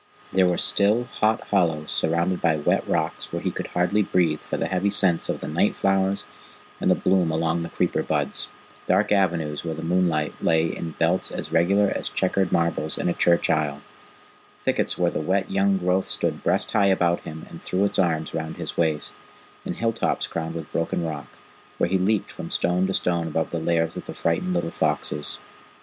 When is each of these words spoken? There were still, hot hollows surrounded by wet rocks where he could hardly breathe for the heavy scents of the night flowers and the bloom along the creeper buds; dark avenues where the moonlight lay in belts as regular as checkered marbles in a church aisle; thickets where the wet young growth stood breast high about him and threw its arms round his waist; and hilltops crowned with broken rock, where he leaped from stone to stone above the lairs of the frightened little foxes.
There 0.33 0.47
were 0.47 0.57
still, 0.57 1.03
hot 1.03 1.41
hollows 1.49 1.91
surrounded 1.91 2.41
by 2.41 2.55
wet 2.55 2.83
rocks 2.87 3.31
where 3.31 3.43
he 3.43 3.51
could 3.51 3.67
hardly 3.67 4.01
breathe 4.01 4.41
for 4.41 4.57
the 4.57 4.65
heavy 4.65 4.89
scents 4.89 5.29
of 5.29 5.41
the 5.41 5.47
night 5.47 5.75
flowers 5.75 6.25
and 6.79 6.89
the 6.89 6.95
bloom 6.95 7.29
along 7.29 7.61
the 7.61 7.69
creeper 7.69 8.01
buds; 8.01 8.47
dark 8.87 9.11
avenues 9.11 9.63
where 9.63 9.75
the 9.75 9.83
moonlight 9.83 10.33
lay 10.41 10.75
in 10.75 10.93
belts 10.97 11.29
as 11.29 11.51
regular 11.51 11.93
as 11.95 12.09
checkered 12.09 12.51
marbles 12.51 12.97
in 12.97 13.09
a 13.09 13.13
church 13.13 13.47
aisle; 13.51 13.81
thickets 14.59 14.97
where 14.97 15.11
the 15.11 15.19
wet 15.21 15.51
young 15.51 15.77
growth 15.77 16.05
stood 16.07 16.41
breast 16.41 16.71
high 16.71 16.87
about 16.87 17.19
him 17.19 17.45
and 17.47 17.61
threw 17.61 17.83
its 17.85 17.99
arms 17.99 18.33
round 18.33 18.57
his 18.57 18.75
waist; 18.75 19.13
and 19.67 19.75
hilltops 19.75 20.25
crowned 20.25 20.55
with 20.55 20.71
broken 20.71 21.05
rock, 21.05 21.27
where 21.77 21.91
he 21.91 21.99
leaped 21.99 22.31
from 22.31 22.49
stone 22.49 22.87
to 22.87 22.93
stone 22.95 23.27
above 23.27 23.51
the 23.51 23.59
lairs 23.59 23.97
of 23.97 24.07
the 24.07 24.15
frightened 24.15 24.55
little 24.55 24.71
foxes. 24.71 25.37